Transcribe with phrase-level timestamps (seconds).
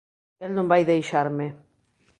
[0.45, 1.47] El non vai deixarme.